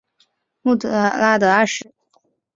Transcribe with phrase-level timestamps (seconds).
[0.63, 1.93] 穆拉德二世。